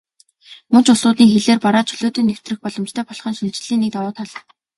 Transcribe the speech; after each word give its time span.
Муж 0.71 0.85
улсуудын 0.93 1.29
хилээр 1.31 1.59
бараа 1.65 1.83
чөлөөтэй 1.89 2.23
нэвтрэх 2.25 2.57
боломжтой 2.63 3.03
болох 3.07 3.25
нь 3.29 3.37
шинэчлэлийн 3.39 3.81
нэг 3.83 3.91
давуу 3.93 4.13
тал. 4.17 4.29